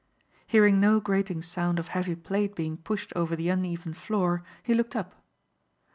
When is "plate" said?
2.15-2.55